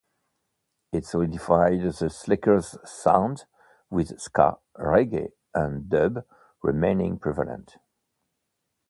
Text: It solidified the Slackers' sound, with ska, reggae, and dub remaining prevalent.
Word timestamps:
It 0.91 1.05
solidified 1.05 1.81
the 1.83 2.09
Slackers' 2.09 2.75
sound, 2.83 3.45
with 3.91 4.19
ska, 4.19 4.57
reggae, 4.75 5.31
and 5.53 5.89
dub 5.91 6.25
remaining 6.63 7.19
prevalent. 7.19 7.77